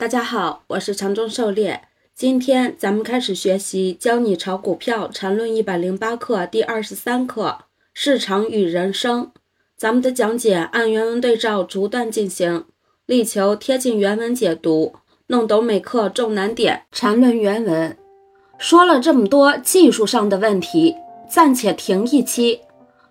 [0.00, 1.80] 大家好，我是长中狩猎。
[2.14, 7.58] 今天咱们开始学习《教你炒股票缠论一百零八课》第二十三课：
[7.92, 9.32] 市场与人生。
[9.76, 12.66] 咱们的讲解按原文对照逐段进行，
[13.06, 14.94] 力求贴近原文解读，
[15.26, 16.84] 弄懂每课重难点。
[16.92, 17.98] 缠论原文
[18.56, 20.94] 说了这么多技术上的问题，
[21.28, 22.60] 暂且停一期，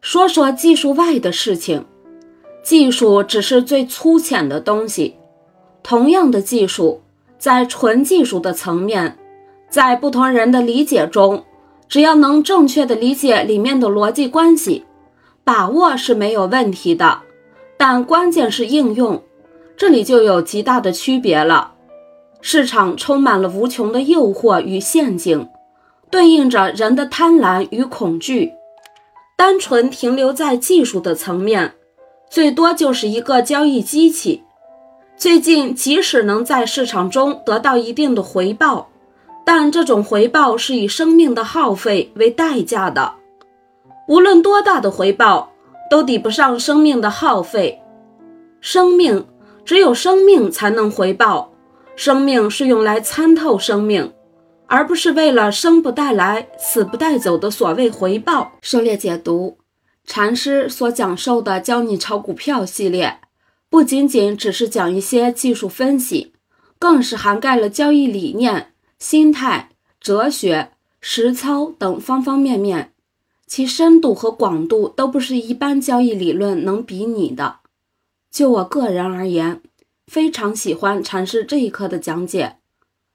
[0.00, 1.84] 说说技术外的事情。
[2.62, 5.16] 技术只是最粗浅的东西。
[5.82, 7.00] 同样的技术，
[7.38, 9.16] 在纯技术的层面，
[9.68, 11.44] 在不同人的理解中，
[11.88, 14.84] 只要能正确的理解里面的逻辑关系，
[15.42, 17.20] 把握是没有问题的。
[17.76, 19.22] 但关键是应用，
[19.76, 21.72] 这里就有极大的区别了。
[22.42, 25.48] 市场充满了无穷的诱惑与陷阱，
[26.10, 28.52] 对应着人的贪婪与恐惧。
[29.36, 31.72] 单纯停留在技术的层面，
[32.28, 34.44] 最多就是一个交易机器。
[35.20, 38.88] 最近，即使能在市场中得到一定的回报，
[39.44, 43.12] 但这种回报是以生命的耗费为代价的。
[44.08, 45.52] 无论多大的回报，
[45.90, 47.82] 都抵不上生命的耗费。
[48.62, 49.26] 生命
[49.62, 51.52] 只有生命才能回报，
[51.94, 54.10] 生命是用来参透生命，
[54.68, 58.52] 而不是为了生不带来、死不带走的所谓回报。
[58.62, 59.58] 狩猎解读
[60.06, 63.18] 禅师所讲授的“教你炒股票”系列。
[63.70, 66.32] 不仅仅只是讲一些技术分析，
[66.76, 72.92] 更是涵盖了交易理念、心态、哲学、实操等方方面面，
[73.46, 77.60] 其深度和广度都不是一般交易理论能比拟的。
[78.28, 79.62] 就我个人而言，
[80.08, 82.56] 非常喜欢禅师这一课的讲解。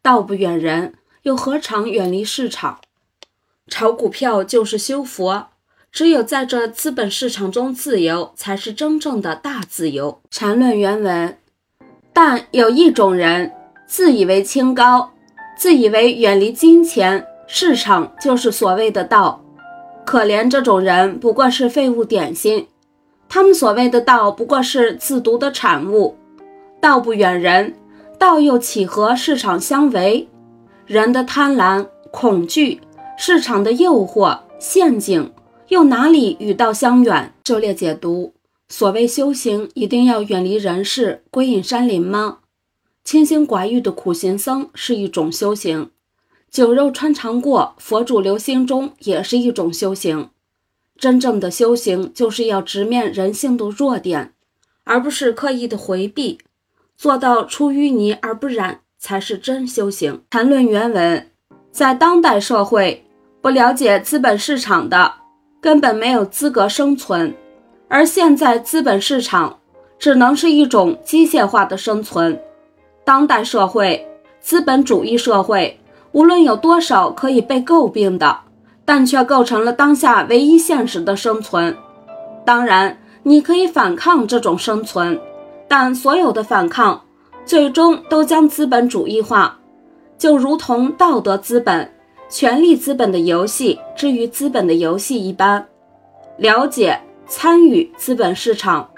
[0.00, 2.80] 道不远人，又何尝远离市场？
[3.66, 5.48] 炒股票就是修佛。
[5.98, 10.20] 只有在这资本市场中自由，才是真正的大自由。
[10.30, 11.36] 缠论原文：
[12.12, 13.50] 但有一种人，
[13.84, 15.10] 自以为清高，
[15.56, 19.42] 自以为远离金钱，市场就是所谓的道。
[20.06, 22.68] 可怜这种人，不过是废物点心。
[23.28, 26.16] 他们所谓的道，不过是自毒的产物。
[26.80, 27.74] 道不远人，
[28.20, 30.28] 道又岂和市场相违？
[30.86, 32.80] 人的贪婪、恐惧，
[33.16, 35.32] 市场的诱惑、陷阱。
[35.68, 37.34] 又哪里与道相远？
[37.44, 38.32] 狩猎解读：
[38.70, 42.38] 所谓修行，一定要远离人世，归隐山林吗？
[43.04, 45.90] 清心寡欲的苦行僧是一种修行，
[46.50, 50.30] 酒肉穿肠过，佛主留心中也是一种修行。
[50.96, 54.32] 真正的修行，就是要直面人性的弱点，
[54.84, 56.38] 而不是刻意的回避，
[56.96, 60.22] 做到出淤泥而不染，才是真修行。
[60.30, 61.30] 谈论原文，
[61.70, 63.04] 在当代社会，
[63.42, 65.17] 不了解资本市场的。
[65.60, 67.34] 根本没有资格生存，
[67.88, 69.58] 而现在资本市场
[69.98, 72.40] 只能是一种机械化的生存。
[73.04, 74.06] 当代社会，
[74.40, 75.80] 资本主义社会，
[76.12, 78.38] 无论有多少可以被诟病的，
[78.84, 81.76] 但却构成了当下唯一现实的生存。
[82.44, 85.20] 当然，你可以反抗这种生存，
[85.66, 87.02] 但所有的反抗
[87.44, 89.58] 最终都将资本主义化，
[90.16, 91.90] 就如同道德资本。
[92.28, 95.66] 权力资本的游戏，至于资本的游戏一般，
[96.36, 98.90] 了解参与资本市场，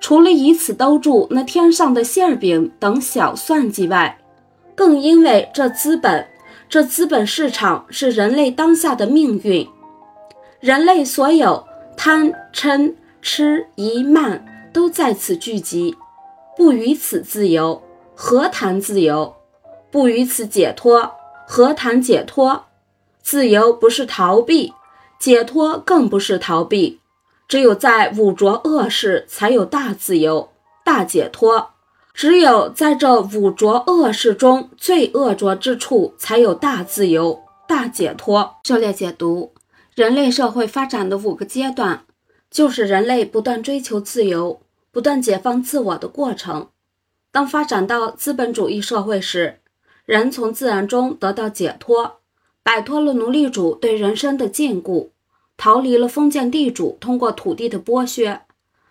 [0.00, 4.18] 除了以此兜住那天上的馅饼等小算计外，
[4.74, 6.26] 更因为这资本，
[6.68, 9.68] 这资本市场是人类当下的命运，
[10.60, 11.62] 人类所有
[11.94, 15.94] 贪嗔痴疑慢都在此聚集，
[16.56, 17.82] 不与此自由，
[18.14, 19.34] 何谈自由？
[19.90, 21.12] 不与此解脱。
[21.54, 22.64] 何谈解脱？
[23.20, 24.72] 自由不是逃避，
[25.18, 27.00] 解脱更不是逃避。
[27.46, 30.48] 只有在五浊恶世，才有大自由、
[30.82, 31.72] 大解脱；
[32.14, 38.54] 只有在这五浊恶世中最恶浊之处，才有大自由、大解脱。
[38.64, 39.52] 狩猎解读：
[39.94, 42.06] 人类社会发展的五个阶段，
[42.50, 46.68] 就是人类不断追求自由、不断解放自我的过程。
[47.30, 49.58] 当发展到资本主义社会时，
[50.04, 52.20] 人从自然中得到解脱，
[52.62, 55.10] 摆脱了奴隶主对人生的禁锢，
[55.56, 58.42] 逃离了封建地主通过土地的剥削，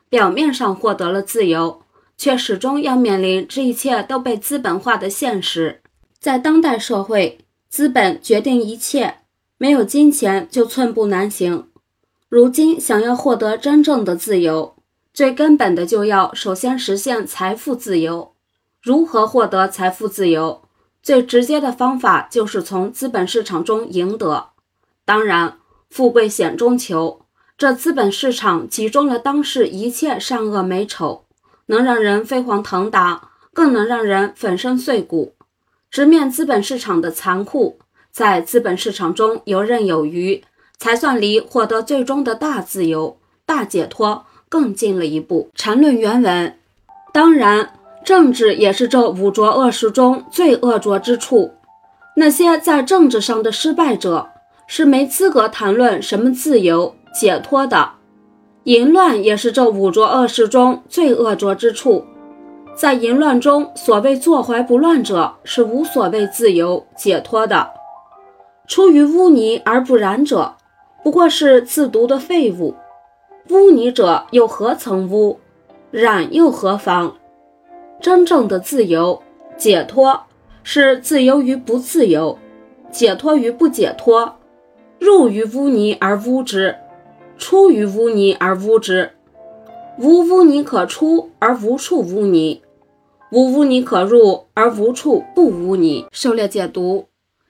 [0.10, 1.81] 表面上获得了自由，
[2.18, 5.81] 却始终要面临这一切都被资本化的现实。
[6.19, 9.16] 在当代社会，资本决定一切，
[9.58, 11.68] 没有金钱就寸步难行。
[12.30, 14.75] 如今想要获得真正的自由，
[15.13, 18.31] 最根本的就要首先实现财富自由。
[18.81, 20.62] 如何获得财富自由？
[21.03, 24.50] 最直接的方法就是从资本市场中赢得。
[25.03, 25.57] 当然，
[25.89, 27.21] 富贵险中求。
[27.57, 31.25] 这资本市场集中了当世一切善恶美丑，
[31.68, 35.36] 能让人飞黄腾达，更能让人粉身碎骨。
[35.92, 37.77] 直面资本市场的残酷，
[38.12, 40.44] 在资本市场中游刃有余，
[40.80, 45.51] 才算离获得最终的大自由、大解脱更近了一步。
[45.53, 46.57] 缠论原文：
[47.13, 51.51] 当然，政治也是这五浊恶世中最恶浊之处。
[52.15, 54.27] 那些在政治上的失败者，
[54.68, 57.92] 是没资格谈论什么自由解脱的。
[58.65, 62.06] 淫乱也是这五浊恶世中最恶浊之处。
[62.75, 67.68] 在淫乱中，所谓坐怀不乱者，是无所谓自由解脱的；
[68.68, 70.53] 出于污泥而不染者，
[71.03, 72.75] 不过是自毒的废物。
[73.50, 75.39] 污泥者又何曾污？
[75.92, 77.15] 染又何妨？
[78.01, 79.21] 真正的自由
[79.57, 80.24] 解脱，
[80.63, 82.39] 是自由于不自由，
[82.92, 84.39] 解脱于不解脱，
[84.98, 86.75] 入于污泥而污之，
[87.38, 89.12] 出于污泥而污之。
[90.00, 92.63] 无污泥可出而无处污泥，
[93.31, 96.07] 无污泥可入而无处不污泥。
[96.12, 97.06] 狩猎解读：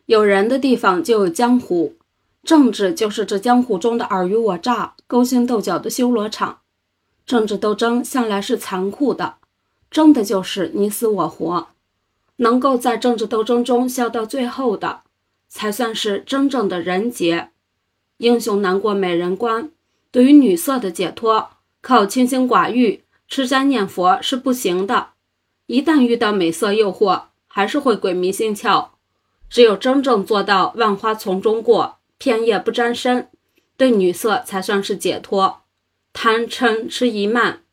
[0.05, 1.93] 有人的地方就有江湖，
[2.43, 6.57] 政治就是这江湖中的尔虞我诈、勾心斗角的修罗场。
[7.25, 9.35] 政治斗争向来是残酷的，
[9.91, 11.67] 争的就是你死我活。
[12.37, 15.01] 能够在政治斗争中笑到最后的，
[15.47, 17.49] 才算是真正的人杰。
[18.17, 19.69] 英雄难过美人关。
[20.09, 21.51] 对于女色的解脱。
[21.83, 25.13] 靠清心寡欲、吃斋念佛是不行的。
[25.65, 28.89] 一旦遇到美色诱惑，还是会鬼迷心窍。
[29.49, 33.29] 只有真正做到万花丛中过，片叶不沾身，
[33.75, 35.63] 对女色才算是解脱。
[36.13, 37.63] 贪嗔痴疑慢，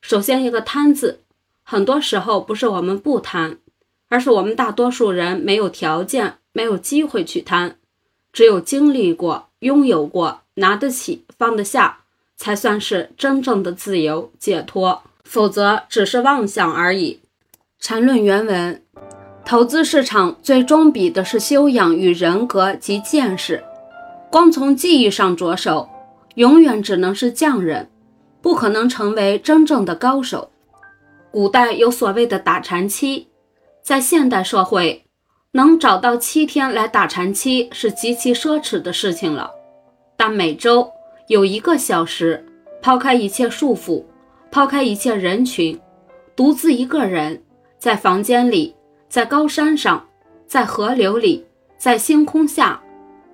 [0.00, 1.20] 首先一个贪字，
[1.70, 3.58] 很多时候不是我们不贪，
[4.08, 7.76] 而是我们大多数人没有条件、没有机会去贪。
[8.32, 11.98] 只有经历过、拥有过、拿得起、放得下。
[12.38, 17.20] 才算是真正的自由解脱，否则只是妄想而已。
[17.78, 18.82] 缠论原文：
[19.44, 23.62] 投资市场最终比的是修养与人格及见识，
[24.30, 25.90] 光从技艺上着手，
[26.36, 27.90] 永远只能是匠人，
[28.40, 30.50] 不可能成为真正的高手。
[31.30, 33.26] 古代有所谓的打禅期，
[33.82, 35.04] 在现代社会，
[35.52, 39.50] 能找到七天来打禅期是极其奢侈的事情了。
[40.16, 40.90] 但每周。
[41.28, 42.42] 有一个小时，
[42.80, 44.02] 抛开一切束缚，
[44.50, 45.78] 抛开一切人群，
[46.34, 47.42] 独自一个人
[47.78, 48.74] 在房间里，
[49.10, 50.02] 在高山上，
[50.46, 51.44] 在河流里，
[51.76, 52.80] 在星空下，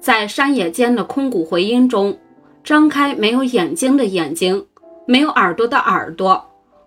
[0.01, 2.19] 在山野间的空谷回音中，
[2.65, 4.67] 张开没有眼睛的眼睛，
[5.07, 6.45] 没有耳朵的耳朵，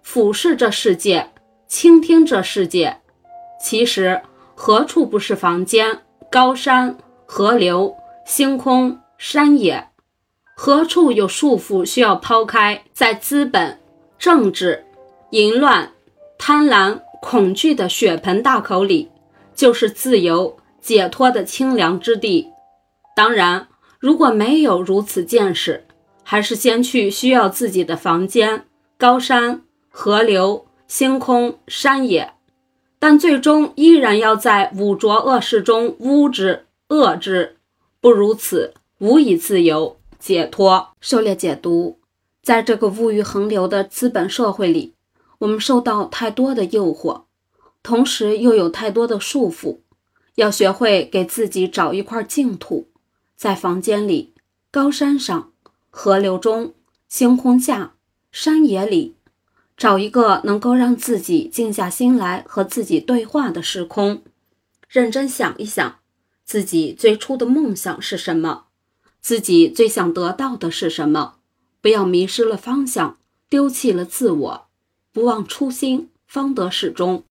[0.09, 1.31] 俯视这世界，
[1.67, 3.01] 倾听这世界。
[3.61, 4.21] 其实
[4.55, 5.99] 何处不是房间、
[6.31, 7.93] 高山、河流、
[8.25, 9.89] 星空、山野？
[10.55, 12.85] 何处有束缚需要抛开？
[12.93, 13.77] 在资本、
[14.17, 14.85] 政治、
[15.31, 15.91] 淫乱、
[16.37, 19.11] 贪婪、恐惧的血盆大口里，
[19.53, 22.47] 就是自由解脱的清凉之地。
[23.13, 23.67] 当然，
[23.99, 25.85] 如果没有如此见识，
[26.23, 28.63] 还是先去需要自己的房间、
[28.97, 29.63] 高山、
[29.99, 32.35] 河流、星空、山野，
[32.99, 37.57] 但最终依然要在五浊恶世中污之、恶之。
[37.99, 39.97] 不如此，无以自由。
[40.19, 41.97] 解脱，狩猎解读，
[42.43, 44.93] 在这个物欲横流的资本社会里，
[45.39, 47.23] 我们受到太多的诱惑，
[47.81, 49.79] 同时又有太多的束缚。
[50.35, 52.87] 要学会给自己找一块净土，
[53.35, 54.35] 在房间里、
[54.69, 55.51] 高山上、
[55.89, 56.75] 河流中、
[57.09, 57.95] 星空下、
[58.31, 59.16] 山野里，
[59.77, 64.23] 找一个能够让自己静下心来和自己对话的时空，
[64.89, 65.99] 认真想一想，
[66.43, 68.63] 自己最初的梦想是什么。
[69.21, 71.35] 自己最想得到的是什么？
[71.79, 73.17] 不要迷失了方向，
[73.49, 74.67] 丢弃了自我，
[75.13, 77.23] 不忘初心，方得始终。